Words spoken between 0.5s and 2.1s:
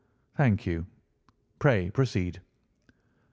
you. Pray